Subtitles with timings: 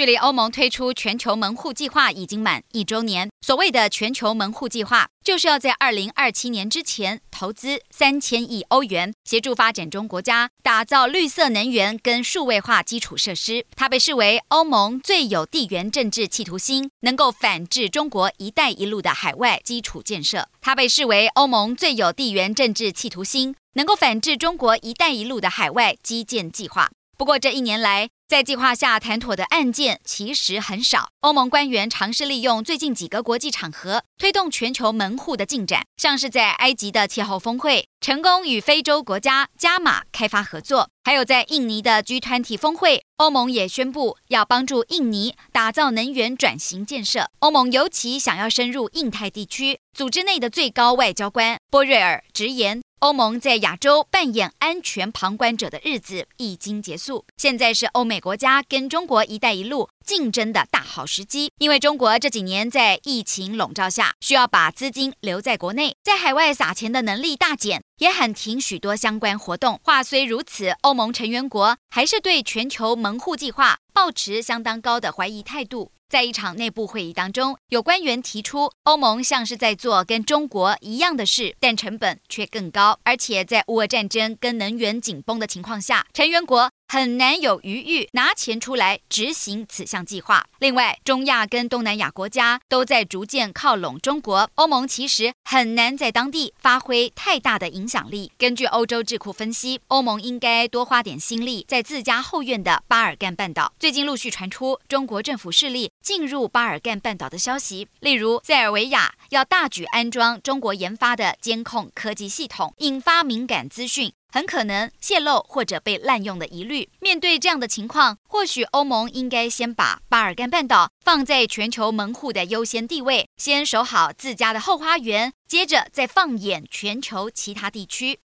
[0.00, 3.28] 距离欧盟推出全球门户计划已经满一周年。
[3.42, 13.66] 所谓的全球门户计划，就是要在二零二七年之前投资三千亿欧元，协助发展中国家打造绿色能源跟数位化基础设施。
[13.76, 20.48] 它被视为欧盟最有地缘政治企图心，能够反制中国“一带一路”的海外基础建设。
[20.62, 26.90] 它被视为欧盟最有地缘政治企图心，能够反制中国“一带一路”的海外基建计划。
[27.18, 31.08] 不过这一年来，在计划下谈妥的案件其实很少。
[31.22, 47.28] 欧盟官员尝试利用最近几个国际场合推动全球门户的进展，像是在埃及的气候峰会成功与非洲国家加码开发合作，还有在印尼的 G20 峰会，欧盟也宣布要帮助印尼打造能源转型建设。
[47.40, 52.80] 欧盟尤其想要深入印太地区，组织内的最高外交官波瑞尔直言。
[53.00, 61.50] 欧盟在亚洲扮演安全旁观者的日子已经结束，现在是欧美国家跟中国“一带一路”竞争的大好时机。
[61.58, 69.78] 因为中国这几年在疫情笼罩下，需要把资金留在国内，在海外撒钱的能力大减，也喊停许多相关活动。
[69.84, 75.92] 话虽如此，欧盟成员国还是对全球门户计划抱持相当高的怀疑态度。
[76.08, 86.68] 在一场内部会议当中，有官员提出，欧盟像是在做跟中国一样的事，但成本却更高，而且在乌俄战争跟能源紧绷的情况下，成员国。
[86.92, 90.44] 很难有余裕拿钱出来执行此项计划。
[90.58, 98.32] 另外，中亚跟东南亚国家都在逐渐靠拢中国，欧盟其实很难在当地发挥太大的影响力。
[98.36, 103.72] 根据欧洲智库分析，欧盟应该多花点心力在自家后院的巴尔干半岛。
[103.78, 114.12] 最近陆续传出中国政府势力进入巴尔干半岛的消息，例如塞尔维亚要大举安装中国研发的监控科技系统，引发敏感资讯。
[114.32, 116.88] 很可能泄露或者被滥用的疑虑。
[117.00, 128.18] 面对这样的情况，或许欧盟应该先把巴尔干半岛放在全球门户的优先地位，先守好自家的后花园，接着再放眼全球其他地区。